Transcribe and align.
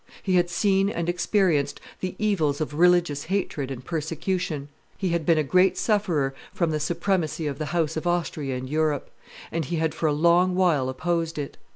He 0.23 0.33
had 0.33 0.49
seen 0.49 0.89
and 0.89 1.07
experienced 1.07 1.79
the 1.99 2.15
evils 2.17 2.59
of 2.59 2.73
religious 2.73 3.25
hatred 3.25 3.69
and 3.69 3.85
persecution. 3.85 4.67
He 4.97 5.09
had 5.09 5.27
been 5.27 5.37
a 5.37 5.43
great 5.43 5.77
sufferer 5.77 6.33
from 6.51 6.71
the 6.71 6.79
supremacy 6.79 7.45
of 7.45 7.59
the 7.59 7.67
house 7.67 7.95
of 7.95 8.07
Austria 8.07 8.55
in 8.57 8.67
Europe, 8.67 9.11
and 9.51 9.63
he 9.65 9.75
had 9.75 9.93
for 9.93 10.07
a 10.07 10.11
long 10.11 10.55
while 10.55 10.89
opposed 10.89 11.37
it. 11.37 11.55